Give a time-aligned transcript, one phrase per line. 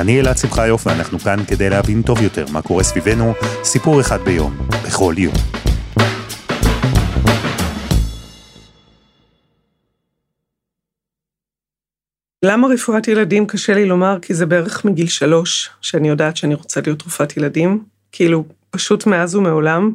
[0.00, 3.32] אני אלעד שמחיוף ואנחנו כאן כדי להבין טוב יותר מה קורה סביבנו,
[3.64, 5.34] סיפור אחד ביום, בכל יום.
[12.44, 14.18] למה רפואת ילדים קשה לי לומר?
[14.22, 19.34] כי זה בערך מגיל שלוש, שאני יודעת שאני רוצה להיות רופאת ילדים, כאילו פשוט מאז
[19.34, 19.92] ומעולם.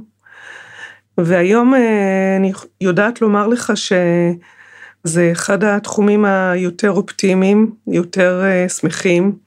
[1.18, 9.45] והיום אה, אני יודעת לומר לך שזה אחד התחומים היותר אופטימיים, יותר אה, שמחים,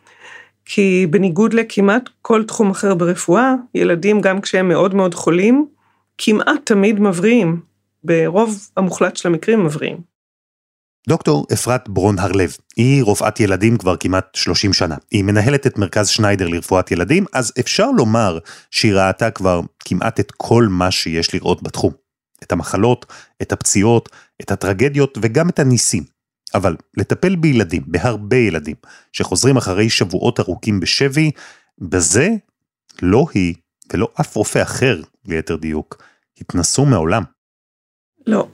[0.71, 5.67] כי בניגוד לכמעט כל תחום אחר ברפואה, ילדים גם כשהם מאוד מאוד חולים,
[6.19, 7.61] כמעט תמיד מבריאים,
[8.05, 9.97] ברוב המוחלט של המקרים מבריאים.
[11.09, 14.97] דוקטור אפרת ברון הרלב, היא רופאת ילדים כבר כמעט 30 שנה.
[15.11, 18.39] היא מנהלת את מרכז שניידר לרפואת ילדים, אז אפשר לומר
[18.71, 21.93] שהיא ראתה כבר כמעט את כל מה שיש לראות בתחום.
[22.43, 23.07] את המחלות,
[23.43, 24.09] את הפציעות,
[24.43, 26.18] את הטרגדיות וגם את הניסים.
[26.55, 28.77] אבל לטפל בילדים, בהרבה ילדים,
[29.13, 31.31] שחוזרים אחרי שבועות ארוכים בשבי,
[31.79, 32.29] בזה
[33.03, 33.55] לא היא
[33.93, 36.03] ולא אף רופא אחר, ליתר דיוק,
[36.41, 37.23] התנסו מעולם.
[38.27, 38.49] לא,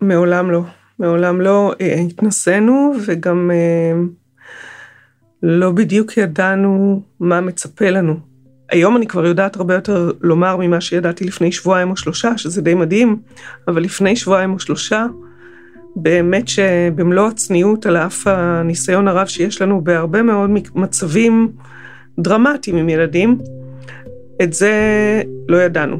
[0.00, 0.62] מעולם לא.
[0.98, 4.00] מעולם לא אה, התנסינו וגם אה,
[5.42, 8.20] לא בדיוק ידענו מה מצפה לנו.
[8.70, 12.74] היום אני כבר יודעת הרבה יותר לומר ממה שידעתי לפני שבועיים או שלושה, שזה די
[12.74, 13.22] מדהים,
[13.68, 15.06] אבל לפני שבועיים או שלושה,
[16.02, 21.52] באמת שבמלוא הצניעות, על אף הניסיון הרב שיש לנו בהרבה מאוד מצבים
[22.18, 23.38] דרמטיים עם ילדים,
[24.42, 24.72] את זה
[25.48, 25.96] לא ידענו.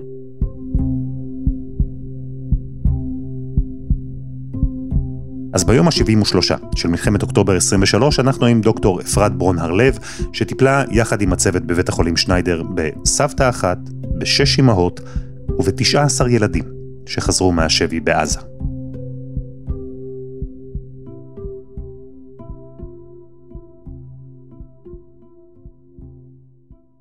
[5.52, 9.98] אז ביום ה-73 של מלחמת אוקטובר 23, אנחנו עם דוקטור אפרת ברון הרלב,
[10.32, 13.78] שטיפלה יחד עם הצוות בבית החולים שניידר בסבתא אחת,
[14.18, 15.00] בשש אמהות
[15.58, 16.64] וב-19 ילדים
[17.06, 18.57] שחזרו מהשבי בעזה.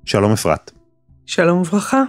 [0.08, 0.70] שלום אפרת.
[1.26, 2.02] שלום וברכה.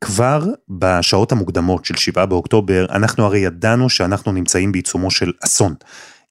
[0.00, 5.74] כבר בשעות המוקדמות של 7 באוקטובר, אנחנו הרי ידענו שאנחנו נמצאים בעיצומו של אסון.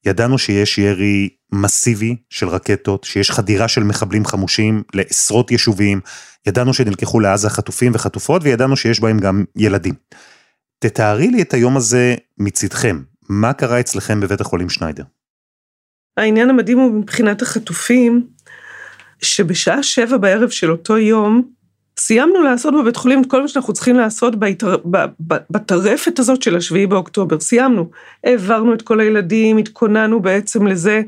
[0.05, 5.99] ידענו שיש ירי מסיבי של רקטות, שיש חדירה של מחבלים חמושים לעשרות יישובים,
[6.47, 9.93] ידענו שנלקחו לעזה חטופים וחטופות, וידענו שיש בהם גם ילדים.
[10.79, 15.03] תתארי לי את היום הזה מצדכם, מה קרה אצלכם בבית החולים שניידר?
[16.17, 18.27] העניין המדהים הוא מבחינת החטופים,
[19.21, 21.43] שבשעה שבע בערב של אותו יום,
[21.97, 24.75] סיימנו לעשות בבית חולים את כל מה שאנחנו צריכים לעשות בהתר...
[25.49, 27.89] בטרפת הזאת של השביעי באוקטובר, סיימנו.
[28.23, 31.01] העברנו את כל הילדים, התכוננו בעצם לזה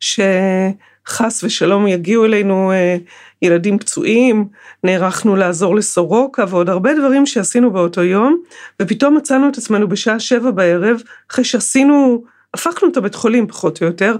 [0.00, 2.96] שחס ושלום יגיעו אלינו אה,
[3.42, 4.48] ילדים פצועים,
[4.84, 8.42] נערכנו לעזור לסורוקה ועוד הרבה דברים שעשינו באותו יום,
[8.82, 13.86] ופתאום מצאנו את עצמנו בשעה שבע בערב, אחרי שעשינו, הפכנו את הבית חולים פחות או
[13.86, 14.16] יותר,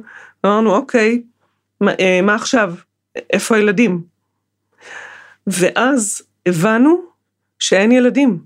[0.46, 1.22] אמרנו אוקיי,
[1.80, 2.74] מה, אה, מה עכשיו?
[3.32, 4.02] איפה הילדים?
[5.46, 7.02] ואז הבנו
[7.58, 8.44] שאין ילדים.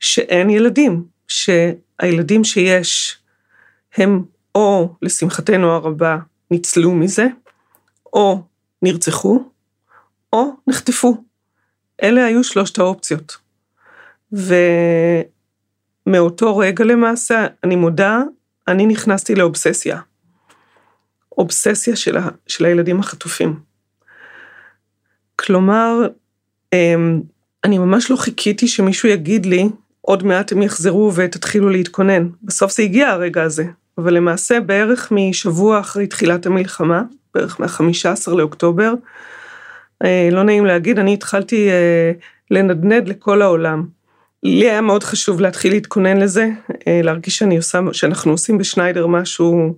[0.00, 3.18] שאין ילדים, שהילדים שיש
[3.96, 4.24] הם
[4.54, 6.16] או לשמחתנו הרבה
[6.50, 7.26] ניצלו מזה,
[8.12, 8.42] או
[8.82, 9.50] נרצחו,
[10.32, 11.24] או נחטפו.
[12.02, 13.36] אלה היו שלושת האופציות.
[16.06, 18.22] ומאותו רגע למעשה, אני מודה,
[18.68, 20.00] אני נכנסתי לאובססיה.
[21.38, 23.60] אובססיה של, ה, של הילדים החטופים.
[25.36, 26.08] כלומר,
[26.72, 27.20] אמ,
[27.64, 29.68] אני ממש לא חיכיתי שמישהו יגיד לי,
[30.00, 32.28] עוד מעט הם יחזרו ותתחילו להתכונן.
[32.42, 33.64] בסוף זה הגיע הרגע הזה,
[33.98, 37.02] אבל למעשה בערך משבוע אחרי תחילת המלחמה,
[37.34, 38.94] בערך מה-15 לאוקטובר,
[40.04, 42.12] אה, לא נעים להגיד, אני התחלתי אה,
[42.50, 43.86] לנדנד לכל העולם.
[44.42, 46.48] לי היה מאוד חשוב להתחיל להתכונן לזה,
[46.88, 49.74] אה, להרגיש שאני עושה, שאנחנו עושים בשניידר משהו,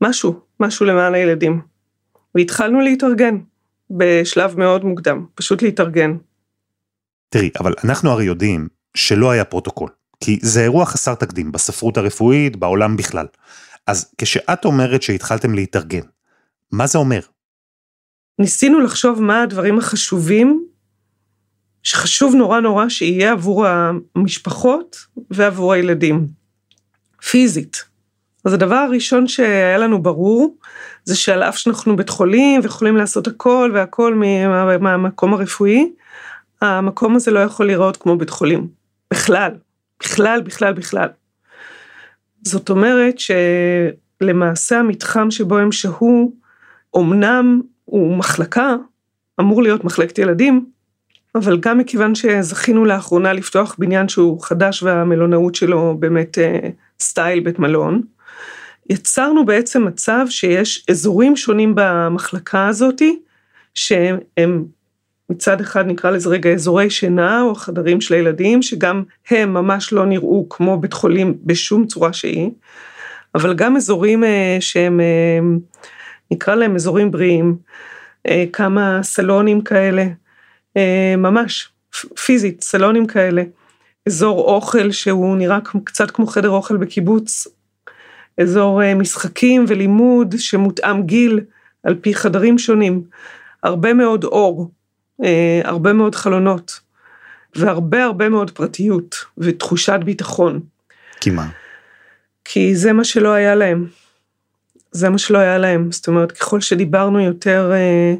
[0.00, 1.60] משהו, משהו למען הילדים.
[2.34, 3.38] והתחלנו להתארגן.
[3.96, 6.16] בשלב מאוד מוקדם, פשוט להתארגן.
[7.28, 12.56] תראי, אבל אנחנו הרי יודעים שלא היה פרוטוקול, כי זה אירוע חסר תקדים בספרות הרפואית,
[12.56, 13.26] בעולם בכלל.
[13.86, 16.00] אז כשאת אומרת שהתחלתם להתארגן,
[16.72, 17.20] מה זה אומר?
[18.38, 20.66] ניסינו לחשוב מה הדברים החשובים,
[21.82, 24.96] שחשוב נורא נורא שיהיה עבור המשפחות
[25.30, 26.26] ועבור הילדים.
[27.30, 27.84] פיזית.
[28.44, 30.56] אז הדבר הראשון שהיה לנו ברור,
[31.04, 34.14] זה שעל אף שאנחנו בית חולים ויכולים לעשות הכל והכל
[34.80, 35.92] מהמקום הרפואי,
[36.60, 38.68] המקום הזה לא יכול להיראות כמו בית חולים,
[39.10, 39.50] בכלל,
[40.00, 41.08] בכלל, בכלל, בכלל.
[42.42, 46.34] זאת אומרת שלמעשה המתחם שבו הם שהו,
[46.96, 48.74] אמנם הוא מחלקה,
[49.40, 50.64] אמור להיות מחלקת ילדים,
[51.34, 56.68] אבל גם מכיוון שזכינו לאחרונה לפתוח בניין שהוא חדש והמלונאות שלו באמת אה,
[57.00, 58.02] סטייל בית מלון,
[58.90, 63.18] יצרנו בעצם מצב שיש אזורים שונים במחלקה הזאתי,
[63.74, 64.64] שהם
[65.30, 70.06] מצד אחד נקרא לזה רגע אזורי שינה או חדרים של הילדים, שגם הם ממש לא
[70.06, 72.50] נראו כמו בית חולים בשום צורה שהיא,
[73.34, 75.38] אבל גם אזורים אה, שהם, אה,
[76.30, 77.56] נקרא להם אזורים בריאים,
[78.28, 80.06] אה, כמה סלונים כאלה,
[81.18, 81.68] ממש
[82.24, 83.42] פיזית, סלונים כאלה,
[84.08, 87.46] אזור אוכל שהוא נראה קצת כמו חדר אוכל בקיבוץ,
[88.40, 91.40] אזור משחקים ולימוד שמותאם גיל
[91.82, 93.02] על פי חדרים שונים,
[93.62, 94.70] הרבה מאוד אור,
[95.24, 96.80] אה, הרבה מאוד חלונות,
[97.56, 100.60] והרבה הרבה מאוד פרטיות ותחושת ביטחון.
[101.20, 101.48] כי מה?
[102.44, 103.86] כי זה מה שלא היה להם.
[104.92, 105.92] זה מה שלא היה להם.
[105.92, 108.14] זאת אומרת, ככל שדיברנו יותר אה,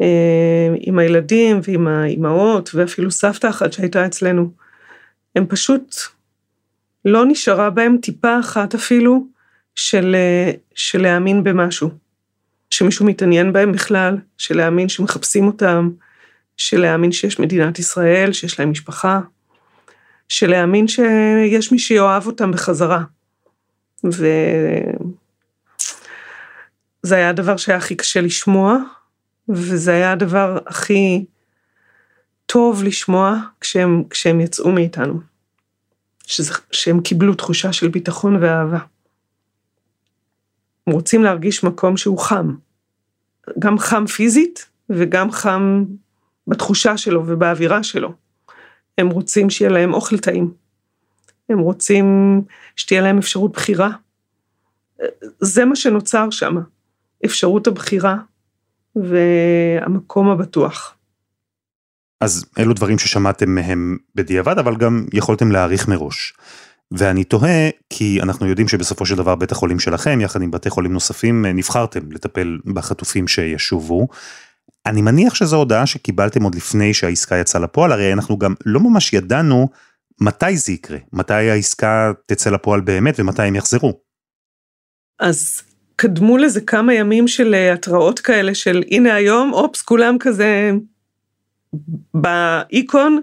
[0.00, 4.50] אה, עם הילדים ועם האימהות, ואפילו סבתא אחת שהייתה אצלנו,
[5.36, 5.96] הם פשוט,
[7.04, 9.26] לא נשארה בהם טיפה אחת אפילו
[9.74, 11.90] של, אה, של להאמין במשהו.
[12.70, 15.90] שמישהו מתעניין בהם בכלל, של להאמין שמחפשים אותם,
[16.56, 19.20] של להאמין שיש מדינת ישראל, שיש להם משפחה,
[20.28, 23.02] של להאמין שיש מי שיאהב אותם בחזרה.
[24.04, 24.92] וזה
[27.10, 28.76] היה הדבר שהיה הכי קשה לשמוע,
[29.48, 31.24] וזה היה הדבר הכי
[32.46, 35.33] טוב לשמוע כשהם, כשהם יצאו מאיתנו.
[36.26, 38.78] שזה, שהם קיבלו תחושה של ביטחון ואהבה.
[40.86, 42.54] הם רוצים להרגיש מקום שהוא חם.
[43.58, 45.84] גם חם פיזית וגם חם
[46.46, 48.12] בתחושה שלו ובאווירה שלו.
[48.98, 50.54] הם רוצים שיהיה להם אוכל טעים.
[51.48, 52.40] הם רוצים
[52.76, 53.90] שתהיה להם אפשרות בחירה.
[55.40, 56.56] זה מה שנוצר שם,
[57.24, 58.16] אפשרות הבחירה
[58.96, 60.93] והמקום הבטוח.
[62.24, 66.32] אז אלו דברים ששמעתם מהם בדיעבד, אבל גם יכולתם להעריך מראש.
[66.92, 70.92] ואני תוהה, כי אנחנו יודעים שבסופו של דבר בית החולים שלכם, יחד עם בתי חולים
[70.92, 74.08] נוספים, נבחרתם לטפל בחטופים שישובו.
[74.86, 79.12] אני מניח שזו הודעה שקיבלתם עוד לפני שהעסקה יצאה לפועל, הרי אנחנו גם לא ממש
[79.12, 79.68] ידענו
[80.20, 84.00] מתי זה יקרה, מתי העסקה תצא לפועל באמת ומתי הם יחזרו.
[85.20, 85.62] אז
[85.96, 90.72] קדמו לזה כמה ימים של אה, התראות כאלה של הנה היום, אופס, כולם כזה
[92.14, 93.20] באיקון,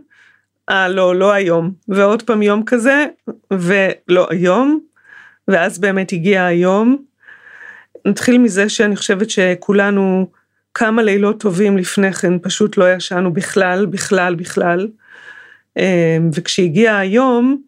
[0.69, 3.05] אה לא, לא היום, ועוד פעם יום כזה,
[3.53, 4.79] ולא היום,
[5.47, 6.97] ואז באמת הגיע היום.
[8.05, 10.27] נתחיל מזה שאני חושבת שכולנו
[10.73, 14.87] כמה לילות טובים לפני כן פשוט לא ישנו בכלל, בכלל, בכלל.
[15.77, 17.61] אמ, וכשהגיע היום,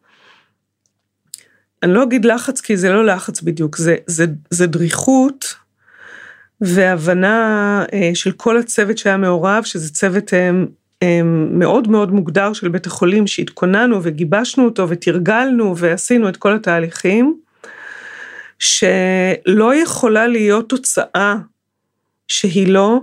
[1.83, 5.55] אני לא אגיד לחץ כי זה לא לחץ בדיוק, זה, זה, זה דריכות
[6.65, 10.65] והבנה אה, של כל הצוות שהיה מעורב, שזה צוות אמ,
[11.01, 17.37] אמ, מאוד מאוד מוגדר של בית החולים שהתכוננו וגיבשנו אותו ותרגלנו ועשינו את כל התהליכים,
[18.59, 21.35] שלא יכולה להיות תוצאה
[22.27, 22.99] שהיא לא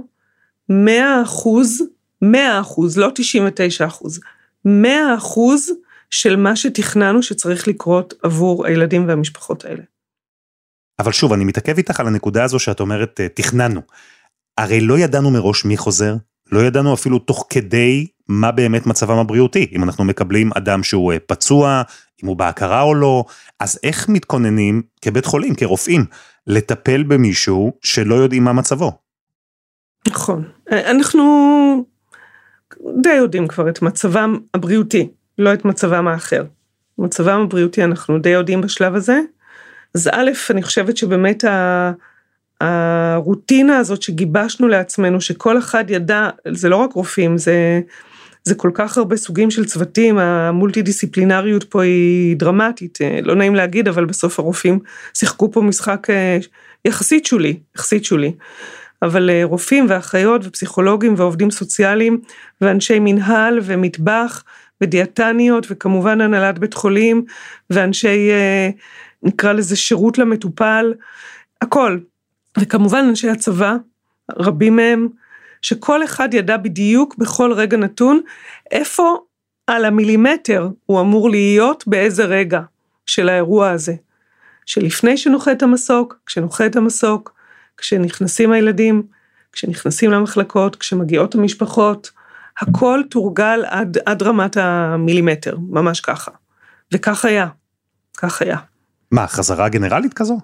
[0.68, 1.82] 100 אחוז,
[2.22, 4.20] 100 אחוז, לא 99 אחוז,
[4.64, 5.72] 100 אחוז
[6.10, 9.82] של מה שתכננו שצריך לקרות עבור הילדים והמשפחות האלה.
[11.00, 13.80] אבל שוב, אני מתעכב איתך על הנקודה הזו שאת אומרת, אה, תכננו.
[14.58, 16.14] הרי לא ידענו מראש מי חוזר,
[16.52, 21.18] לא ידענו אפילו תוך כדי מה באמת מצבם הבריאותי, אם אנחנו מקבלים אדם שהוא אה,
[21.26, 21.82] פצוע,
[22.22, 23.24] אם הוא בהכרה או לא,
[23.60, 26.04] אז איך מתכוננים כבית חולים, כרופאים,
[26.46, 28.92] לטפל במישהו שלא יודעים מה מצבו?
[30.08, 30.44] נכון.
[30.72, 31.24] אנחנו
[33.02, 36.44] די יודעים כבר את מצבם הבריאותי, לא את מצבם האחר.
[36.98, 39.20] מצבם הבריאותי אנחנו די יודעים בשלב הזה.
[39.94, 41.92] אז א', אני חושבת שבאמת ה...
[42.60, 47.80] הרוטינה הזאת שגיבשנו לעצמנו, שכל אחד ידע, זה לא רק רופאים, זה,
[48.44, 53.88] זה כל כך הרבה סוגים של צוותים, המולטי דיסציפלינריות פה היא דרמטית, לא נעים להגיד,
[53.88, 54.78] אבל בסוף הרופאים
[55.14, 56.38] שיחקו פה משחק אה,
[56.84, 58.32] יחסית שולי, יחסית שולי.
[59.02, 62.20] אבל אה, רופאים ואחיות ופסיכולוגים ועובדים סוציאליים
[62.60, 64.44] ואנשי מנהל ומטבח
[64.80, 67.24] ודיאטניות וכמובן הנהלת בית חולים
[67.70, 68.70] ואנשי אה,
[69.22, 70.94] נקרא לזה שירות למטופל,
[71.60, 71.98] הכל.
[72.58, 73.76] וכמובן אנשי הצבא,
[74.30, 75.08] רבים מהם,
[75.62, 78.20] שכל אחד ידע בדיוק בכל רגע נתון
[78.70, 79.18] איפה
[79.66, 82.60] על המילימטר הוא אמור להיות באיזה רגע
[83.06, 83.94] של האירוע הזה.
[84.66, 87.34] שלפני שנוחת המסוק, כשנוחת המסוק,
[87.76, 89.02] כשנכנסים הילדים,
[89.52, 92.10] כשנכנסים למחלקות, כשמגיעות המשפחות,
[92.60, 96.30] הכל תורגל עד, עד רמת המילימטר, ממש ככה.
[96.92, 97.48] וכך היה,
[98.16, 98.56] כך היה.
[99.10, 100.38] מה, חזרה גנרלית כזו?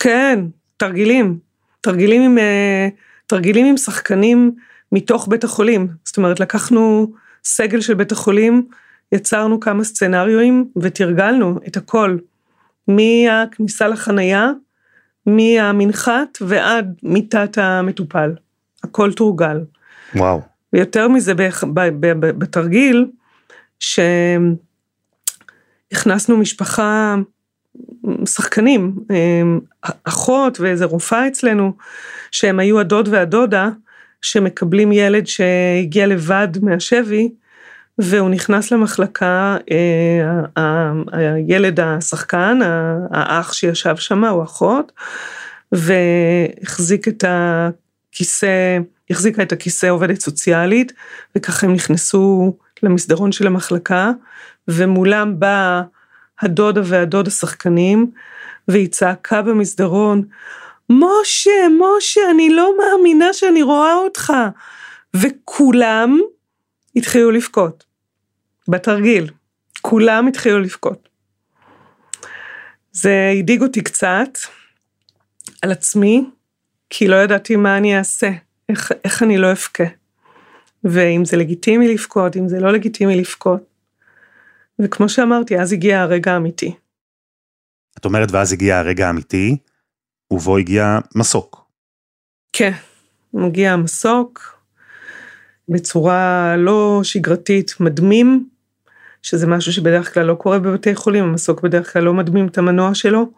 [0.00, 0.40] כן,
[0.76, 1.38] תרגילים.
[1.80, 2.88] תרגילים עם, אה,
[3.26, 4.54] תרגילים עם שחקנים
[4.92, 5.88] מתוך בית החולים.
[6.04, 7.12] זאת אומרת, לקחנו
[7.44, 8.66] סגל של בית החולים,
[9.12, 12.18] יצרנו כמה סצנריואים ותרגלנו את הכל.
[12.88, 14.50] מהכניסה לחנייה,
[15.26, 18.34] מהמנחת ועד מיטת המטופל.
[18.84, 19.60] הכל תורגל.
[20.14, 20.40] וואו.
[20.72, 21.32] ויותר מזה,
[22.20, 23.06] בתרגיל,
[23.80, 24.56] שהכנסנו
[26.36, 27.16] משפחה,
[28.26, 28.94] שחקנים,
[30.04, 31.72] אחות ואיזה רופאה אצלנו,
[32.30, 33.68] שהם היו הדוד והדודה,
[34.22, 37.28] שמקבלים ילד שהגיע לבד מהשבי,
[37.98, 39.56] והוא נכנס למחלקה,
[40.56, 42.58] אה, הילד השחקן,
[43.10, 44.92] האח שישב שם, או אחות,
[45.72, 48.78] והחזיק את הכיסא,
[49.10, 50.92] החזיקה את הכיסא עובדת סוציאלית,
[51.36, 54.10] וככה הם נכנסו למסדרון של המחלקה,
[54.68, 55.82] ומולם בא
[56.40, 58.10] הדודה והדוד השחקנים,
[58.68, 60.24] והיא צעקה במסדרון,
[60.90, 64.32] משה, משה, אני לא מאמינה שאני רואה אותך.
[65.16, 66.20] וכולם
[66.96, 67.84] התחילו לבכות.
[68.68, 69.30] בתרגיל.
[69.82, 71.08] כולם התחילו לבכות.
[72.92, 74.38] זה הדאיג אותי קצת
[75.62, 76.24] על עצמי,
[76.90, 78.30] כי לא ידעתי מה אני אעשה,
[78.68, 79.84] איך, איך אני לא אבכה.
[80.84, 83.67] ואם זה לגיטימי לבכות, אם זה לא לגיטימי לבכות.
[84.78, 86.74] וכמו שאמרתי, אז הגיע הרגע האמיתי.
[87.98, 89.56] את אומרת, ואז הגיע הרגע האמיתי,
[90.30, 91.64] ובו הגיע מסוק.
[92.52, 92.72] כן,
[93.34, 94.58] מגיע המסוק,
[95.68, 98.48] בצורה לא שגרתית, מדמים,
[99.22, 102.94] שזה משהו שבדרך כלל לא קורה בבתי חולים, המסוק בדרך כלל לא מדמים את המנוע
[102.94, 103.30] שלו,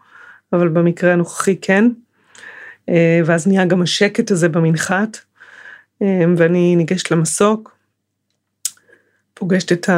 [0.52, 1.84] אבל במקרה הנוכחי כן.
[2.88, 5.18] אה, ואז נהיה גם השקט הזה במנחת,
[6.02, 7.76] אה, ואני ניגשת למסוק,
[9.34, 9.88] פוגשת את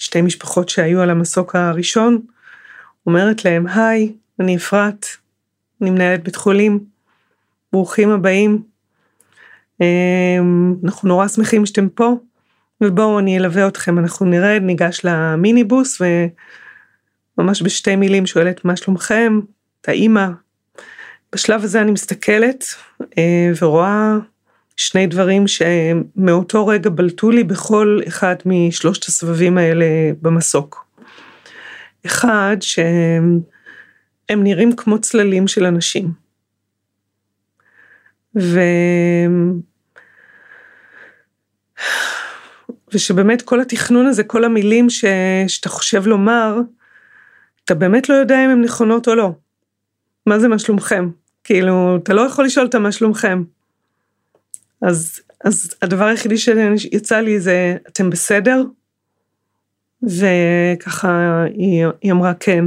[0.00, 2.20] השתי משפחות שהיו על המסוק הראשון,
[3.06, 5.06] אומרת להם, היי, אני אפרת,
[5.82, 6.84] אני מנהלת בית חולים,
[7.72, 8.62] ברוכים הבאים.
[9.80, 10.38] אה,
[10.84, 12.16] אנחנו נורא שמחים שאתם פה.
[12.80, 16.02] ובואו אני אלווה אתכם, אנחנו נרד, ניגש למיניבוס
[17.38, 19.40] וממש בשתי מילים שואלת מה שלומכם,
[19.80, 20.26] את האימא.
[21.32, 22.64] בשלב הזה אני מסתכלת
[23.18, 24.16] אה, ורואה
[24.80, 29.86] שני דברים שמאותו רגע בלטו לי בכל אחד משלושת הסבבים האלה
[30.22, 30.86] במסוק.
[32.06, 33.40] אחד, שהם
[34.30, 36.12] נראים כמו צללים של אנשים.
[38.38, 38.60] ו...
[42.92, 45.04] ושבאמת כל התכנון הזה, כל המילים ש,
[45.48, 46.56] שאתה חושב לומר,
[47.64, 49.32] אתה באמת לא יודע אם הן נכונות או לא.
[50.26, 51.10] מה זה מה שלומכם?
[51.44, 53.42] כאילו, אתה לא יכול לשאול אותם מה שלומכם.
[54.82, 58.64] אז, אז הדבר היחידי שיצא לי זה, אתם בסדר?
[60.02, 62.64] וככה היא, היא אמרה כן.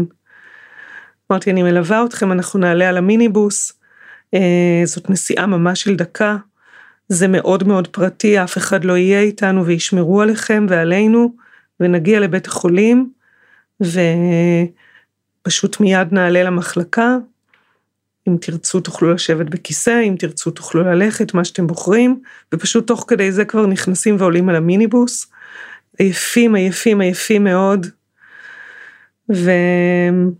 [1.31, 3.73] אמרתי, אני מלווה אתכם, אנחנו נעלה על המיניבוס,
[4.33, 6.37] אה, זאת נסיעה ממש של דקה.
[7.07, 11.35] זה מאוד מאוד פרטי, אף אחד לא יהיה איתנו וישמרו עליכם ועלינו,
[11.79, 13.11] ונגיע לבית החולים,
[15.41, 17.17] ופשוט מיד נעלה למחלקה.
[18.27, 22.21] אם תרצו תוכלו לשבת בכיסא, אם תרצו תוכלו ללכת, מה שאתם בוחרים,
[22.53, 25.27] ופשוט תוך כדי זה כבר נכנסים ועולים על המיניבוס.
[25.97, 27.87] עייפים, עייפים, עייפים מאוד.
[29.29, 30.31] והיה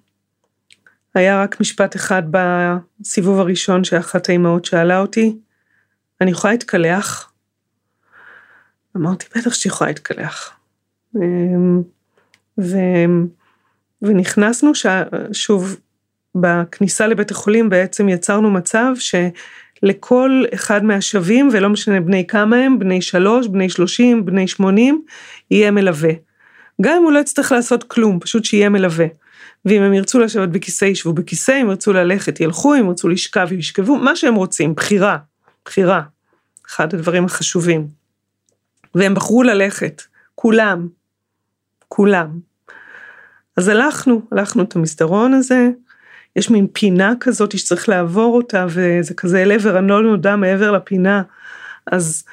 [1.44, 5.38] רק משפט אחד בסיבוב הראשון שאחת האימהות שאלה אותי,
[6.22, 7.32] אני יכולה להתקלח?
[8.98, 10.52] אמרתי, בטח שהיא יכולה להתקלח.
[11.16, 11.82] אמ,
[12.62, 12.78] ו...
[14.02, 14.86] ונכנסנו ש...
[15.32, 15.78] שוב,
[16.36, 23.02] בכניסה לבית החולים בעצם יצרנו מצב שלכל אחד מהשווים, ולא משנה בני כמה הם, בני
[23.02, 25.04] שלוש, בני שלושים, בני שמונים,
[25.52, 26.12] יהיה מלווה.
[26.82, 29.06] גם אם הוא לא יצטרך לעשות כלום, פשוט שיהיה מלווה.
[29.66, 33.96] ואם הם ירצו לשבת בכיסא, ישבו בכיסא, אם ירצו ללכת, ילכו, אם ירצו לשכב, ישכבו,
[33.96, 35.18] מה שהם רוצים, בחירה,
[35.66, 36.02] בחירה.
[36.68, 37.88] אחד הדברים החשובים.
[38.96, 40.02] והם בחרו ללכת,
[40.36, 40.88] כולם,
[41.88, 42.40] כולם.
[43.58, 45.70] אז הלכנו, הלכנו את המסדרון הזה,
[46.36, 51.22] יש מין פינה כזאת שצריך לעבור אותה, וזה כזה אל עבר הלא נודע מעבר לפינה.
[51.92, 52.24] אז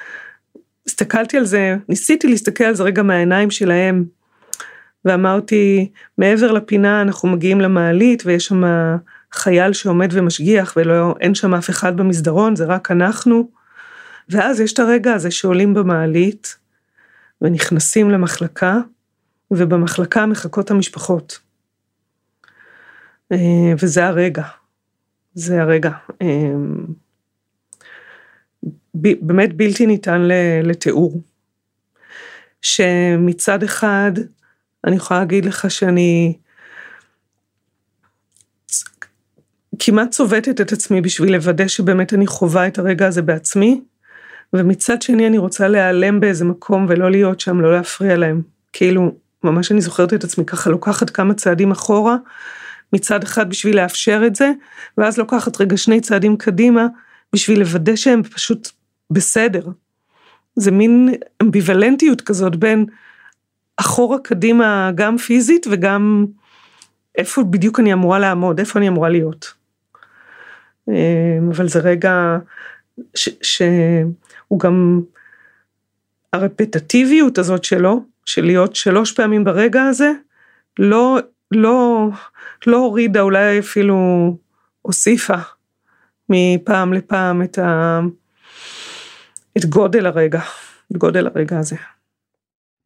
[0.87, 4.05] הסתכלתי על זה, ניסיתי להסתכל על זה רגע מהעיניים שלהם,
[5.05, 8.63] ואמרתי, מעבר לפינה אנחנו מגיעים למעלית, ויש שם
[9.33, 13.49] חייל שעומד ומשגיח, ואין שם אף אחד במסדרון, זה רק אנחנו.
[14.29, 16.55] ואז יש את הרגע הזה שעולים במעלית
[17.41, 18.77] ונכנסים למחלקה,
[19.51, 21.39] ובמחלקה מחכות המשפחות.
[23.31, 24.43] אה, וזה הרגע.
[25.33, 25.91] זה הרגע.
[26.21, 26.53] אה,
[28.93, 30.21] באמת בלתי ניתן
[30.63, 31.21] לתיאור.
[32.61, 34.11] שמצד אחד,
[34.87, 36.37] אני יכולה להגיד לך שאני
[39.79, 43.81] כמעט צובטת את עצמי בשביל לוודא שבאמת אני חווה את הרגע הזה בעצמי,
[44.53, 48.41] ומצד שני אני רוצה להיעלם באיזה מקום ולא להיות שם, לא להפריע להם.
[48.73, 52.15] כאילו, ממש אני זוכרת את עצמי ככה לוקחת כמה צעדים אחורה,
[52.93, 54.51] מצד אחד בשביל לאפשר את זה,
[54.97, 56.87] ואז לוקחת רגע שני צעדים קדימה,
[57.33, 58.69] בשביל לוודא שהם פשוט
[59.11, 59.67] בסדר.
[60.55, 62.85] זה מין אמביוולנטיות כזאת בין
[63.77, 66.25] אחורה קדימה גם פיזית וגם
[67.17, 69.53] איפה בדיוק אני אמורה לעמוד, איפה אני אמורה להיות.
[70.87, 72.37] אמ, אבל זה רגע
[73.41, 75.01] שהוא גם
[76.33, 80.11] הרפטטיביות הזאת שלו, של להיות שלוש פעמים ברגע הזה,
[80.79, 81.19] לא,
[81.51, 82.07] לא,
[82.67, 83.97] לא הורידה, אולי אפילו
[84.81, 85.37] הוסיפה
[86.29, 87.99] מפעם לפעם את, ה,
[89.57, 90.41] את גודל הרגע,
[90.91, 91.75] את גודל הרגע הזה.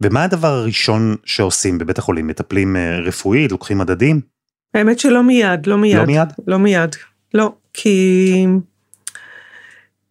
[0.02, 2.28] ומה הדבר הראשון שעושים בבית החולים?
[2.28, 4.22] מטפלים אה, רפואית, לוקחים מדדים?
[4.74, 5.98] האמת שלא מיד, לא מיד.
[5.98, 6.34] לא מיד?
[6.48, 6.96] לא מיד,
[7.34, 8.46] לא, כי...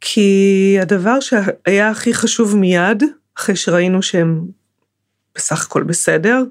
[0.06, 3.02] כי הדבר שהיה הכי חשוב מיד,
[3.38, 4.40] אחרי שראינו שהם
[5.34, 6.42] בסך הכל בסדר,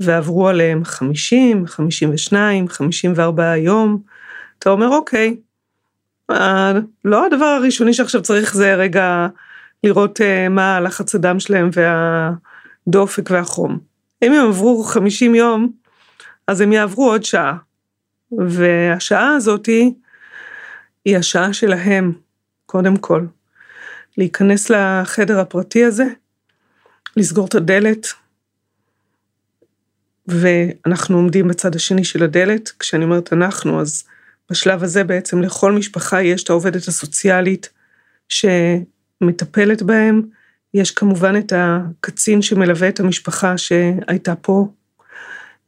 [0.00, 4.02] ועברו עליהם 50, 52, 54 יום,
[4.58, 5.36] אתה אומר אוקיי,
[6.30, 6.72] אה,
[7.04, 9.26] לא הדבר הראשוני שעכשיו צריך זה רגע
[9.84, 13.78] לראות אה, מה הלחץ הדם שלהם והדופק והחום.
[14.22, 15.72] אם הם עברו 50 יום,
[16.46, 17.56] אז הם יעברו עוד שעה.
[18.32, 19.94] והשעה הזאתי
[21.04, 22.12] היא השעה שלהם,
[22.66, 23.26] קודם כל.
[24.18, 26.04] להיכנס לחדר הפרטי הזה,
[27.16, 28.06] לסגור את הדלת,
[30.30, 32.72] ואנחנו עומדים בצד השני של הדלת.
[32.78, 34.04] כשאני אומרת אנחנו, אז
[34.50, 37.68] בשלב הזה בעצם לכל משפחה יש את העובדת הסוציאלית
[38.28, 40.22] שמטפלת בהם.
[40.74, 44.68] יש כמובן את הקצין שמלווה את המשפחה שהייתה פה.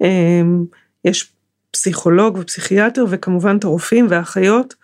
[0.00, 0.64] אמ,
[1.04, 1.32] יש
[1.70, 4.74] פסיכולוג ופסיכיאטר וכמובן את הרופאים והאחיות,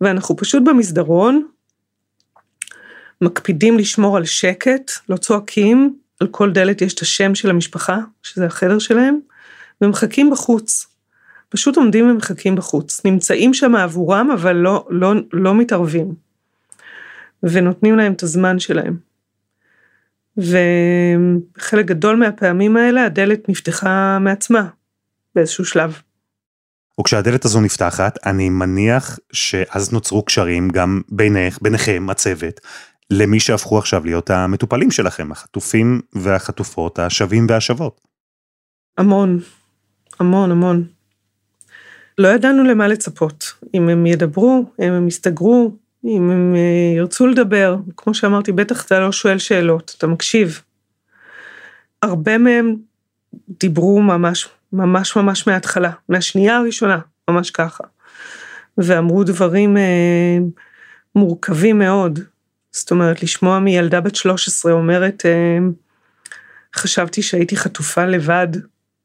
[0.00, 1.46] ואנחנו פשוט במסדרון,
[3.20, 8.46] מקפידים לשמור על שקט, לא צועקים, על כל דלת יש את השם של המשפחה, שזה
[8.46, 9.18] החדר שלהם,
[9.80, 10.86] ומחכים בחוץ.
[11.48, 13.00] פשוט עומדים ומחכים בחוץ.
[13.04, 16.14] נמצאים שם עבורם, אבל לא, לא, לא מתערבים.
[17.42, 18.96] ונותנים להם את הזמן שלהם.
[20.36, 24.68] וחלק גדול מהפעמים האלה הדלת נפתחה מעצמה
[25.34, 26.00] באיזשהו שלב.
[27.00, 32.60] וכשהדלת הזו נפתחת, אני מניח שאז נוצרו קשרים גם בינך, ביניכם, הצוות,
[33.10, 38.00] למי שהפכו עכשיו להיות המטופלים שלכם, החטופים והחטופות, השבים והשבות.
[38.98, 39.40] המון,
[40.20, 40.84] המון, המון.
[42.18, 47.76] לא ידענו למה לצפות, אם הם ידברו, אם הם יסתגרו, אם הם אה, ירצו לדבר,
[47.96, 50.62] כמו שאמרתי, בטח אתה לא שואל שאלות, אתה מקשיב.
[52.02, 52.76] הרבה מהם
[53.48, 56.98] דיברו ממש ממש ממש מההתחלה, מהשנייה הראשונה,
[57.30, 57.84] ממש ככה.
[58.78, 60.38] ואמרו דברים אה,
[61.14, 62.20] מורכבים מאוד.
[62.76, 65.58] זאת אומרת, לשמוע מילדה בת 13 אומרת, אה,
[66.74, 68.48] חשבתי שהייתי חטופה לבד,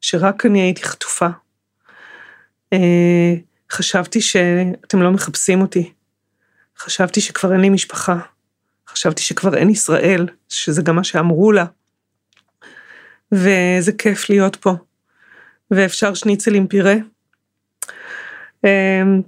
[0.02, 1.28] שרק אני הייתי חטופה.
[2.74, 3.34] אה,
[3.72, 5.94] חשבתי שאתם לא מחפשים אותי.
[6.78, 8.20] חשבתי שכבר אין לי משפחה.
[8.90, 11.66] חשבתי שכבר אין ישראל, שזה גם מה שאמרו לה.
[13.32, 14.74] ואיזה כיף להיות פה.
[15.72, 16.96] ואפשר שניצל עם פירה.
[18.64, 19.22] אמ,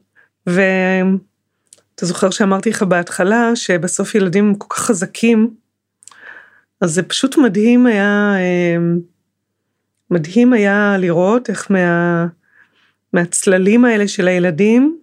[1.94, 5.54] ואתה זוכר שאמרתי לך בהתחלה שבסוף ילדים כל כך חזקים,
[6.82, 9.00] אז זה פשוט מדהים היה, אמ,
[10.12, 12.28] מדהים היה לראות איך מה,
[13.14, 14.98] מהצללים האלה של הילדים,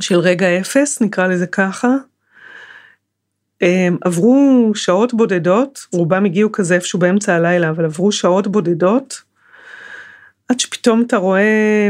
[0.00, 1.88] של רגע אפס, נקרא לזה ככה,
[3.62, 9.22] אמ, עברו שעות בודדות, רובם הגיעו כזה איפשהו באמצע הלילה, אבל עברו שעות בודדות,
[10.48, 11.88] עד שפתאום אתה רואה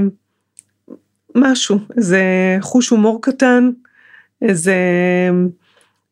[1.34, 2.22] משהו, איזה
[2.60, 3.70] חוש הומור קטן,
[4.42, 4.76] איזה,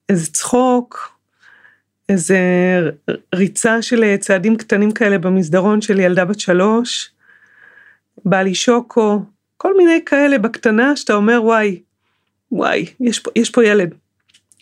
[0.08, 1.18] איזה צחוק,
[2.08, 2.38] איזה
[3.35, 7.11] ריצה של צעדים קטנים כאלה במסדרון של ילדה בת שלוש,
[8.24, 9.22] בא לי שוקו,
[9.56, 11.82] כל מיני כאלה בקטנה שאתה אומר וואי,
[12.52, 13.94] וואי, יש פה, יש פה ילד.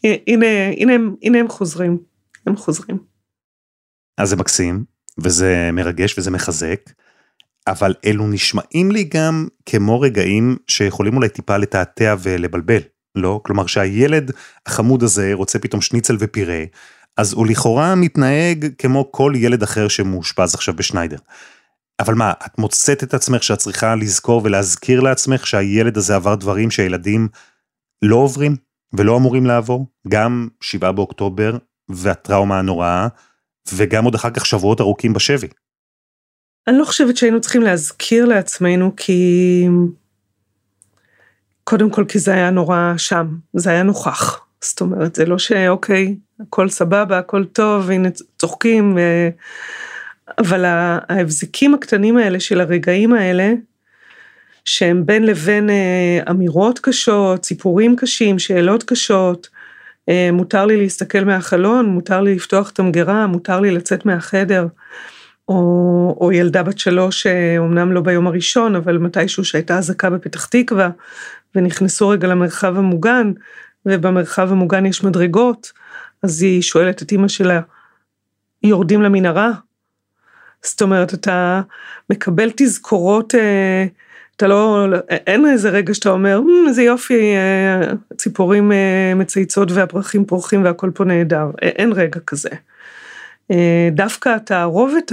[0.05, 0.47] הנה, הנה,
[0.77, 0.93] הנה,
[1.23, 1.99] הנה הם חוזרים,
[2.47, 2.99] הם חוזרים.
[4.19, 4.85] אז זה מקסים,
[5.19, 6.81] וזה מרגש וזה מחזק.
[7.67, 12.81] אבל אלו נשמעים לי גם כמו רגעים שיכולים אולי טיפה לתעתע ולבלבל,
[13.15, 13.41] לא?
[13.45, 14.31] כלומר שהילד
[14.67, 16.65] החמוד הזה רוצה פתאום שניצל ופירה,
[17.17, 21.19] אז הוא לכאורה מתנהג כמו כל ילד אחר שמאושפז עכשיו בשניידר.
[22.01, 26.71] אבל מה, את מוצאת את עצמך שאת צריכה לזכור ולהזכיר לעצמך שהילד הזה עבר דברים
[26.71, 27.29] שהילדים
[28.03, 28.57] לא עוברים
[28.93, 29.87] ולא אמורים לעבור?
[30.09, 31.57] גם 7 באוקטובר
[31.89, 33.09] והטראומה הנוראה,
[33.75, 35.49] וגם עוד אחר כך שבועות ארוכים בשבי.
[36.69, 39.67] אני לא חושבת שהיינו צריכים להזכיר לעצמנו, כי...
[41.71, 44.41] קודם כל כי זה היה נורא שם, זה היה נוכח.
[44.61, 49.01] זאת אומרת, זה לא שאוקיי, הכל סבבה, הכל טוב, הנה צוחקים, ו...
[50.39, 50.65] אבל
[51.09, 53.53] ההבזקים הקטנים האלה של הרגעים האלה,
[54.65, 59.49] שהם בין לבין אה, אמירות קשות, סיפורים קשים, שאלות קשות,
[60.09, 64.67] אה, מותר לי להסתכל מהחלון, מותר לי לפתוח את המגירה, מותר לי לצאת מהחדר,
[65.51, 67.27] או, או ילדה בת שלוש,
[67.59, 70.91] אומנם לא ביום הראשון, אבל מתישהו שהייתה אזעקה בפתח תקווה,
[71.55, 73.33] ונכנסו רגע למרחב המוגן,
[73.87, 75.73] ובמרחב המוגן יש מדרגות,
[76.23, 77.61] אז היא שואלת את אימא שלה,
[78.63, 79.51] יורדים למנהרה?
[80.63, 81.61] זאת אומרת, אתה
[82.11, 83.87] מקבל תזכורות, אה,
[84.37, 90.25] אתה לא, אין איזה רגע שאתה אומר, אמ, איזה יופי, אה, ציפורים אה, מצייצות והפרחים
[90.25, 92.51] פורחים והכל פה נהדר, אין רגע כזה.
[93.93, 95.13] דווקא התערובת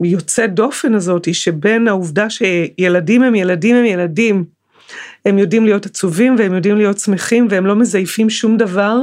[0.00, 4.44] היוצאת דופן הזאת, שבין העובדה שילדים הם ילדים הם ילדים,
[5.26, 8.98] הם יודעים להיות עצובים והם יודעים להיות שמחים והם לא מזייפים שום דבר,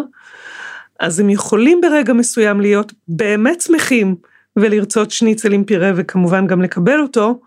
[0.99, 4.15] אז הם יכולים ברגע מסוים להיות באמת שמחים
[4.55, 7.39] ולרצות שניצל עם פירה וכמובן גם לקבל אותו,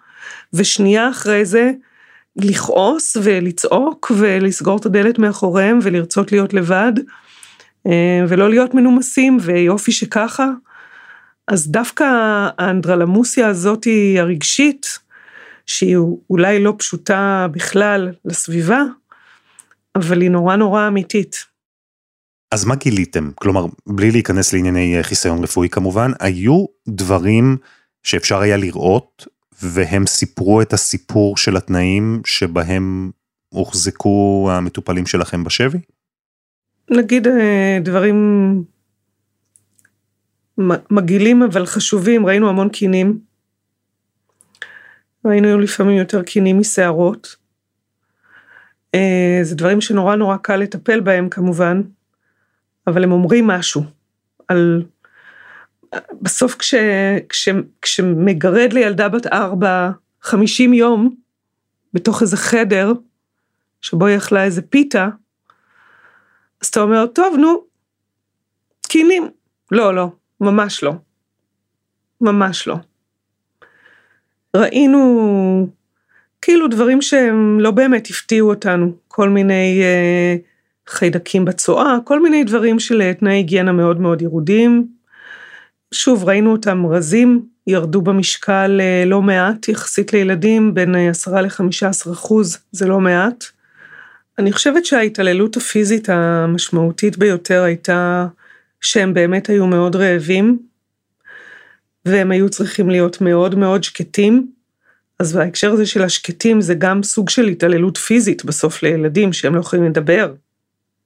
[0.52, 1.72] ושנייה אחרי זה
[2.36, 6.92] לכעוס ולצעוק ולסגור את הדלת מאחוריהם ולרצות להיות לבד.
[6.98, 7.25] אה,
[8.28, 10.48] ולא להיות מנומסים ויופי שככה.
[11.48, 12.04] אז דווקא
[12.58, 13.86] האנדרלמוסיה הזאת
[14.18, 14.86] הרגשית,
[15.66, 15.96] שהיא
[16.30, 18.82] אולי לא פשוטה בכלל לסביבה,
[19.96, 21.36] אבל היא נורא נורא אמיתית.
[22.54, 23.30] אז מה גיליתם?
[23.34, 27.56] כלומר, בלי להיכנס לענייני חיסיון רפואי כמובן, היו דברים
[28.02, 29.26] שאפשר היה לראות,
[29.62, 33.10] והם סיפרו את הסיפור של התנאים שבהם
[33.48, 35.78] הוחזקו המטופלים שלכם בשבי?
[36.90, 38.64] נגיד אה, דברים
[40.90, 43.18] מגעילים אבל חשובים, ראינו המון קינים.
[45.24, 47.36] ראינו לפעמים יותר קינים משערות.
[48.94, 51.82] אה, זה דברים שנורא נורא קל לטפל בהם כמובן,
[52.86, 53.82] אבל הם אומרים משהו
[54.48, 54.82] על...
[56.22, 56.74] בסוף כש,
[57.28, 57.48] כש,
[57.82, 59.90] כשמגרד לילדה בת ארבע
[60.22, 61.14] חמישים יום
[61.92, 62.92] בתוך איזה חדר
[63.80, 65.08] שבו היא אכלה איזה פיתה,
[66.66, 67.62] אז אתה אומר, טוב, נו,
[68.88, 69.28] קינים.
[69.70, 70.08] לא, לא,
[70.40, 70.92] ממש לא.
[72.20, 72.76] ממש לא.
[74.56, 75.68] ראינו
[76.42, 80.36] כאילו דברים שהם לא באמת הפתיעו אותנו, כל מיני אה,
[80.86, 84.88] חיידקים בצואה, כל מיני דברים של אה, תנאי היגיינה מאוד מאוד ירודים.
[85.94, 92.58] שוב, ראינו אותם רזים, ירדו במשקל אה, לא מעט יחסית לילדים, בין 10 ל-15 אחוז,
[92.72, 93.55] זה לא מעט.
[94.38, 98.26] אני חושבת שההתעללות הפיזית המשמעותית ביותר הייתה
[98.80, 100.58] שהם באמת היו מאוד רעבים,
[102.04, 104.52] והם היו צריכים להיות מאוד מאוד שקטים.
[105.18, 109.60] אז בהקשר הזה של השקטים זה גם סוג של התעללות פיזית בסוף לילדים שהם לא
[109.60, 110.34] יכולים לדבר,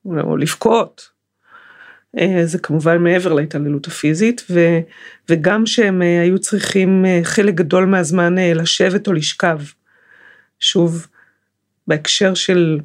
[0.04, 1.10] או לבכות.
[2.18, 4.60] אה, זה כמובן מעבר להתעללות הפיזית, ו,
[5.28, 9.58] וגם שהם אה, היו צריכים אה, חלק גדול מהזמן לשבת או לשכב.
[10.60, 11.06] שוב,
[11.86, 12.80] בהקשר של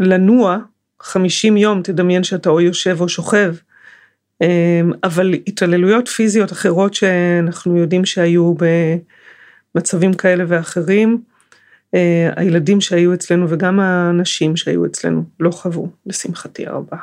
[0.00, 0.58] לנוע,
[1.00, 3.54] 50 יום, תדמיין שאתה או יושב או שוכב,
[5.04, 8.54] אבל התעללויות פיזיות אחרות שאנחנו יודעים שהיו
[9.74, 11.22] במצבים כאלה ואחרים,
[12.36, 16.96] הילדים שהיו אצלנו וגם האנשים שהיו אצלנו לא חוו, לשמחתי הרבה.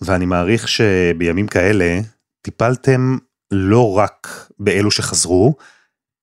[0.00, 2.00] ואני מעריך שבימים כאלה
[2.42, 3.16] טיפלתם
[3.50, 5.54] לא רק באלו שחזרו,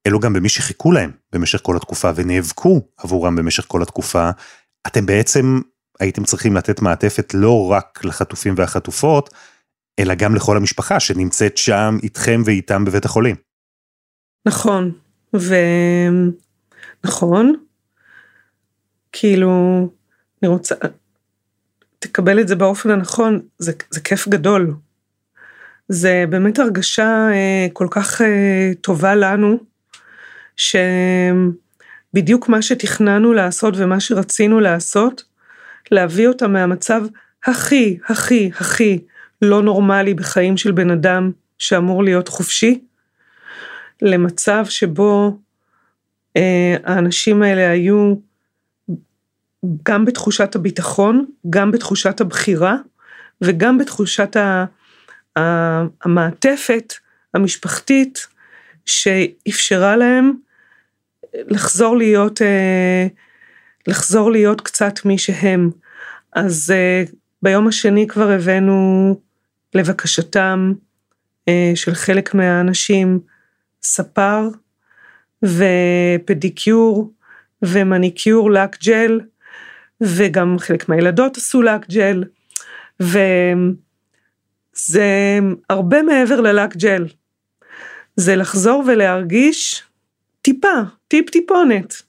[0.08, 4.30] אלו גם במי שחיכו להם במשך כל התקופה ונאבקו עבורם במשך כל התקופה.
[4.88, 5.60] אתם בעצם
[6.00, 9.30] הייתם צריכים לתת מעטפת לא רק לחטופים והחטופות,
[10.00, 13.36] אלא גם לכל המשפחה שנמצאת שם איתכם ואיתם בבית החולים.
[14.46, 14.92] נכון,
[17.04, 17.54] ונכון,
[19.12, 19.52] כאילו,
[20.42, 20.76] אני רוצה,
[22.00, 24.74] תקבל את זה באופן הנכון, זה, זה כיף גדול.
[25.90, 29.58] זה באמת הרגשה אה, כל כך אה, טובה לנו,
[32.12, 35.24] שבדיוק מה שתכננו לעשות ומה שרצינו לעשות,
[35.92, 37.02] להביא אותה מהמצב
[37.46, 39.00] הכי, הכי, הכי
[39.42, 42.82] לא נורמלי בחיים של בן אדם שאמור להיות חופשי,
[44.02, 45.38] למצב שבו
[46.38, 48.16] אה, האנשים האלה היו
[49.84, 52.76] גם בתחושת הביטחון, גם בתחושת הבחירה
[53.42, 54.38] וגם בתחושת
[55.36, 56.94] המעטפת
[57.34, 58.28] המשפחתית
[58.86, 60.34] שאפשרה להם
[61.34, 63.08] לחזור להיות, אה,
[63.88, 65.70] לחזור להיות קצת מי שהם.
[66.34, 67.04] אז אה,
[67.42, 69.16] ביום השני כבר הבאנו
[69.74, 70.74] לבקשתם
[71.48, 73.20] אה, של חלק מהאנשים
[73.84, 74.50] ספר
[75.44, 77.14] ופדיקיור
[77.62, 79.20] ומניקיור לק ג'ל,
[80.02, 82.24] וגם חלק מהילדות עשו לק ג'ל,
[83.00, 83.40] וזה
[85.70, 87.08] הרבה מעבר ללק ג'ל.
[88.16, 89.84] זה לחזור ולהרגיש
[90.42, 92.02] טיפה, טיפ טיפונת,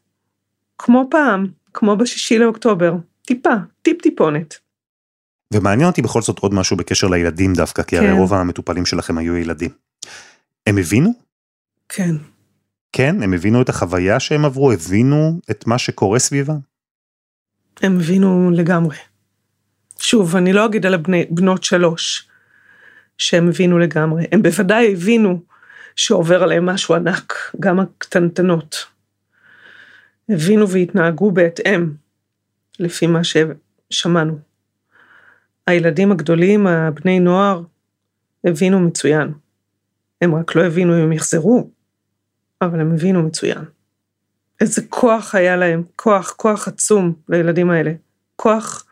[0.79, 2.95] כמו פעם, כמו בשישי לאוקטובר,
[3.27, 4.59] טיפה, טיפ טיפונת.
[5.55, 8.03] ומעניין אותי בכל זאת עוד משהו בקשר לילדים דווקא, כי כן.
[8.03, 9.71] הרי רוב המטופלים שלכם היו ילדים.
[10.67, 11.11] הם הבינו?
[11.89, 12.15] כן.
[12.93, 13.23] כן?
[13.23, 14.73] הם הבינו את החוויה שהם עברו?
[14.73, 16.59] הבינו את מה שקורה סביבם?
[17.83, 18.97] הם הבינו לגמרי.
[19.99, 22.29] שוב, אני לא אגיד על הבנות שלוש
[23.19, 24.25] שהם הבינו לגמרי.
[24.33, 25.43] הם בוודאי הבינו
[26.01, 28.87] שעובר עליהם משהו ענק, גם הקטנטנות.
[30.29, 31.93] הבינו והתנהגו בהתאם,
[32.79, 34.39] לפי מה ששמענו.
[35.67, 37.63] הילדים הגדולים, הבני נוער,
[38.45, 39.33] הבינו מצוין.
[40.21, 41.71] הם רק לא הבינו אם הם יחזרו,
[42.63, 43.65] אבל הם הבינו מצוין.
[44.61, 47.93] איזה כוח היה להם, כוח, כוח עצום לילדים האלה.
[48.37, 48.87] כוח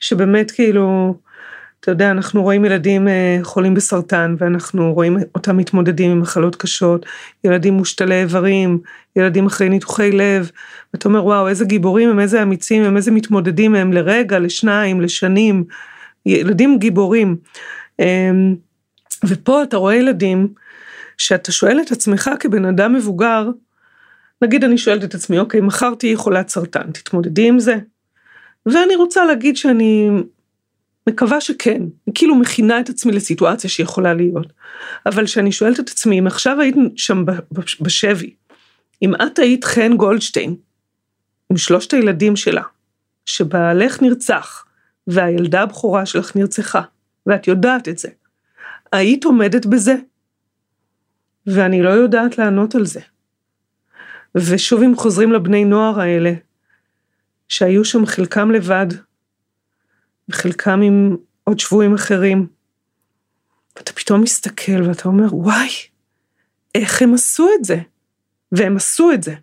[0.00, 1.14] שבאמת כאילו,
[1.80, 7.06] אתה יודע, אנחנו רואים ילדים אה, חולים בסרטן, ואנחנו רואים אותם מתמודדים עם מחלות קשות,
[7.44, 8.78] ילדים מושתלי איברים,
[9.16, 10.50] ילדים אחרי ניתוחי לב,
[10.94, 15.64] ואתה אומר, וואו, איזה גיבורים הם, איזה אמיצים הם, איזה מתמודדים הם לרגע, לשניים, לשנים,
[16.26, 17.36] ילדים גיבורים.
[17.98, 18.54] אמ,
[19.24, 20.48] ופה אתה רואה ילדים
[21.18, 23.50] שאתה שואל את עצמך כבן אדם מבוגר,
[24.42, 27.76] נגיד אני שואלת את עצמי, אוקיי, מחר תהיי חולת סרטן, תתמודדי עם זה?
[28.66, 30.10] ואני רוצה להגיד שאני
[31.10, 31.82] מקווה שכן,
[32.14, 34.52] כאילו מכינה את עצמי לסיטואציה שיכולה להיות.
[35.06, 37.24] אבל כשאני שואלת את עצמי, אם עכשיו היית שם
[37.80, 38.34] בשבי,
[39.02, 40.56] אם את היית חן גולדשטיין,
[41.50, 42.62] עם שלושת הילדים שלה,
[43.26, 44.64] שבעלך נרצח,
[45.06, 46.82] והילדה הבכורה שלך נרצחה,
[47.26, 48.08] ואת יודעת את זה,
[48.92, 49.94] היית עומדת בזה?
[51.46, 53.00] ואני לא יודעת לענות על זה.
[54.34, 56.32] ושוב אם חוזרים לבני נוער האלה,
[57.48, 58.86] שהיו שם חלקם לבד,
[60.30, 62.46] וחלקם עם עוד שבויים אחרים,
[63.76, 65.68] ואתה פתאום מסתכל ואתה אומר, וואי,
[66.74, 67.78] איך הם עשו את זה?
[68.52, 69.34] והם עשו את זה.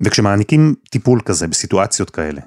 [0.00, 2.40] וכשמעניקים טיפול כזה בסיטואציות כאלה,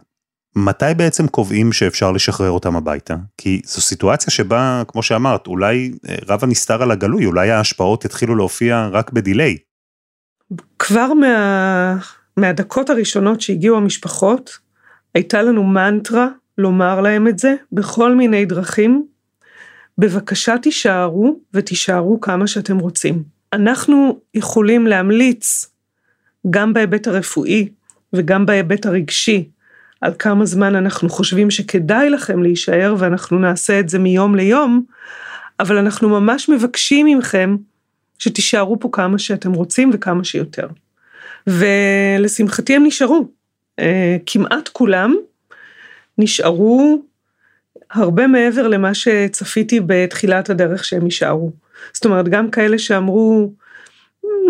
[0.56, 3.16] מתי בעצם קובעים שאפשר לשחרר אותם הביתה?
[3.38, 8.36] כי זו סיטואציה שבה, כמו שאמרת, אולי אה, רב הנסתר על הגלוי, אולי ההשפעות יתחילו
[8.36, 9.58] להופיע רק בדיליי.
[10.80, 11.98] כבר מה,
[12.38, 14.58] מהדקות הראשונות שהגיעו המשפחות,
[15.16, 16.28] הייתה לנו מנטרה
[16.62, 19.06] לומר להם את זה בכל מיני דרכים.
[19.98, 23.24] בבקשה תישארו ותישארו כמה שאתם רוצים.
[23.54, 25.66] אנחנו יכולים להמליץ
[26.50, 27.70] גם בהיבט הרפואי
[28.14, 29.50] וגם בהיבט הרגשי
[30.02, 34.84] על כמה זמן אנחנו חושבים שכדאי לכם להישאר ואנחנו נעשה את זה מיום ליום,
[35.60, 37.56] אבל אנחנו ממש מבקשים מכם
[38.20, 40.68] שתישארו פה כמה שאתם רוצים וכמה שיותר.
[41.48, 43.28] ולשמחתי הם נשארו,
[43.80, 45.16] אה, כמעט כולם
[46.22, 47.02] נשארו
[47.92, 51.52] הרבה מעבר למה שצפיתי בתחילת הדרך שהם יישארו.
[51.94, 53.54] זאת אומרת, גם כאלה שאמרו,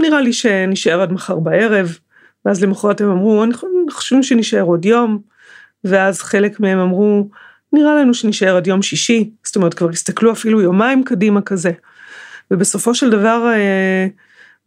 [0.01, 1.97] נראה לי שנשאר עד מחר בערב,
[2.45, 3.45] ואז למחרת הם אמרו,
[3.91, 5.19] חושבים שנשאר עוד יום,
[5.83, 7.29] ואז חלק מהם אמרו,
[7.73, 11.71] נראה לנו שנשאר עד יום שישי, זאת אומרת, כבר הסתכלו אפילו יומיים קדימה כזה.
[12.51, 14.07] ובסופו של דבר, אה,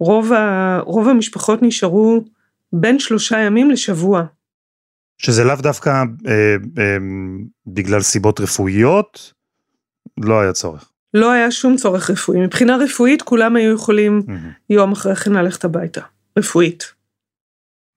[0.00, 2.24] רוב, ה, רוב המשפחות נשארו
[2.72, 4.24] בין שלושה ימים לשבוע.
[5.18, 6.96] שזה לאו דווקא אה, אה,
[7.66, 9.32] בגלל סיבות רפואיות,
[10.20, 10.90] לא היה צורך.
[11.14, 12.40] לא היה שום צורך רפואי.
[12.40, 14.62] מבחינה רפואית כולם היו יכולים mm-hmm.
[14.70, 16.00] יום אחרי כן ללכת הביתה,
[16.38, 16.92] רפואית.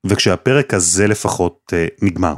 [0.05, 2.33] וכשהפרק הזה לפחות אה, נגמר,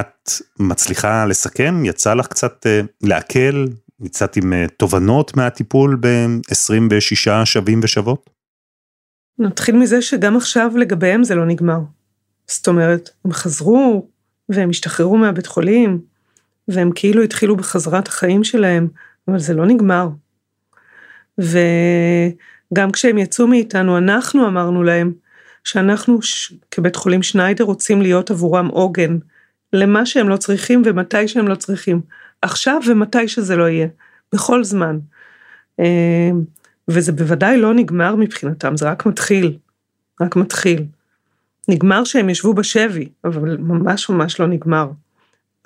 [0.00, 1.84] את מצליחה לסכם?
[1.84, 3.64] יצא לך קצת אה, לעכל?
[4.00, 8.30] יצאת עם אה, תובנות מהטיפול ב-26 שווים ושוות?
[9.38, 11.78] נתחיל מזה שגם עכשיו לגביהם זה לא נגמר.
[12.48, 14.08] זאת אומרת, הם חזרו
[14.48, 16.00] והם השתחררו מהבית חולים,
[16.68, 18.88] והם כאילו התחילו בחזרת החיים שלהם,
[19.28, 20.08] אבל זה לא נגמר.
[21.38, 25.12] וגם כשהם יצאו מאיתנו, אנחנו אמרנו להם
[25.64, 26.18] שאנחנו
[26.70, 29.18] כבית חולים שניידר רוצים להיות עבורם עוגן
[29.72, 32.00] למה שהם לא צריכים ומתי שהם לא צריכים.
[32.42, 33.88] עכשיו ומתי שזה לא יהיה,
[34.32, 34.98] בכל זמן.
[35.80, 36.30] אה,
[36.88, 39.56] וזה בוודאי לא נגמר מבחינתם, זה רק מתחיל,
[40.20, 40.84] רק מתחיל.
[41.68, 44.88] נגמר שהם ישבו בשבי, אבל ממש ממש לא נגמר.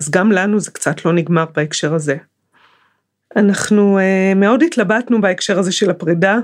[0.01, 2.17] אז גם לנו זה קצת לא נגמר בהקשר הזה.
[3.37, 6.39] אנחנו uh, מאוד התלבטנו בהקשר הזה של הפרידה.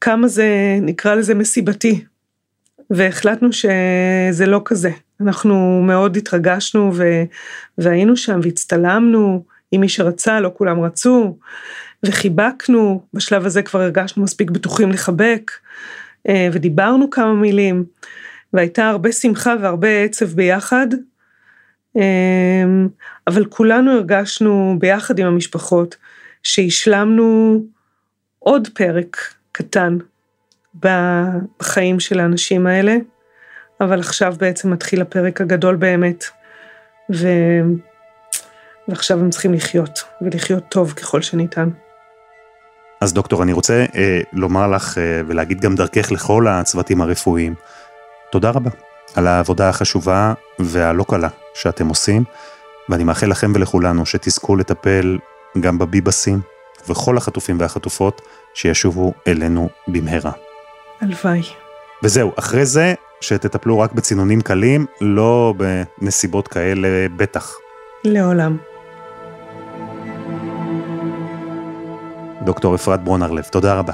[0.00, 2.04] כמה זה, נקרא לזה מסיבתי,
[2.90, 4.90] והחלטנו שזה לא כזה.
[5.20, 7.04] אנחנו מאוד התרגשנו ו...
[7.78, 11.38] והיינו שם והצטלמנו עם מי שרצה, לא כולם רצו,
[12.02, 15.50] וחיבקנו, בשלב הזה כבר הרגשנו מספיק בטוחים לחבק,
[16.28, 17.84] אה, ודיברנו כמה מילים,
[18.52, 20.86] והייתה הרבה שמחה והרבה עצב ביחד,
[21.96, 22.64] אה,
[23.26, 25.96] אבל כולנו הרגשנו ביחד עם המשפחות
[26.42, 27.60] שהשלמנו
[28.38, 29.16] עוד פרק
[29.52, 29.98] קטן
[30.80, 32.96] בחיים של האנשים האלה,
[33.80, 36.24] אבל עכשיו בעצם מתחיל הפרק הגדול באמת,
[37.12, 37.28] ו...
[38.88, 41.68] ועכשיו הם צריכים לחיות, ולחיות טוב ככל שניתן.
[43.00, 47.54] אז דוקטור, אני רוצה אה, לומר לך אה, ולהגיד גם דרכך לכל הצוותים הרפואיים,
[48.32, 48.70] תודה רבה
[49.16, 52.24] על העבודה החשובה והלא קלה שאתם עושים,
[52.88, 55.18] ואני מאחל לכם ולכולנו שתזכו לטפל
[55.60, 56.40] גם בביבסים
[56.88, 58.22] וכל החטופים והחטופות
[58.54, 60.32] שישובו אלינו במהרה.
[61.00, 61.42] הלוואי.
[62.02, 67.56] וזהו, אחרי זה, שתטפלו רק בצינונים קלים, לא בנסיבות כאלה בטח.
[68.04, 68.56] לעולם.
[72.44, 73.92] דוקטור אפרת ברונרלב, תודה רבה.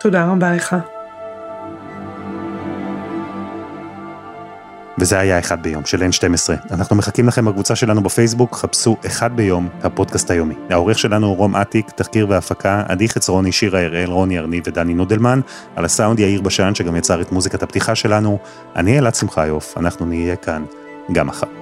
[0.00, 0.76] תודה רבה לך.
[5.02, 6.72] וזה היה אחד ביום של N12.
[6.72, 10.54] אנחנו מחכים לכם בקבוצה שלנו בפייסבוק, חפשו אחד ביום, הפודקאסט היומי.
[10.70, 15.40] העורך שלנו הוא רום אטיק, תחקיר והפקה, עדי חצרוני, שירה הראל, רוני ארניב ודני נודלמן,
[15.76, 18.38] על הסאונד יאיר בשן שגם יצר את מוזיקת הפתיחה שלנו.
[18.76, 20.64] אני אלעד שמחיוף, אנחנו נהיה כאן
[21.12, 21.61] גם מחר.